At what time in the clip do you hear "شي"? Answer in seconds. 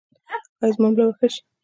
1.33-1.41